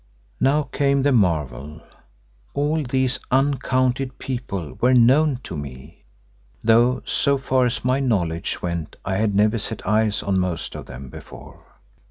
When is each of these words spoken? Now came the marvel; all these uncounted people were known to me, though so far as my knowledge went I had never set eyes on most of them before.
Now 0.39 0.63
came 0.63 1.03
the 1.03 1.11
marvel; 1.11 1.79
all 2.55 2.81
these 2.83 3.19
uncounted 3.29 4.17
people 4.17 4.73
were 4.81 4.95
known 4.95 5.39
to 5.43 5.55
me, 5.55 6.05
though 6.63 7.03
so 7.05 7.37
far 7.37 7.65
as 7.67 7.85
my 7.85 7.99
knowledge 7.99 8.63
went 8.63 8.95
I 9.05 9.17
had 9.17 9.35
never 9.35 9.59
set 9.59 9.85
eyes 9.85 10.23
on 10.23 10.39
most 10.39 10.73
of 10.75 10.87
them 10.87 11.11
before. 11.11 11.65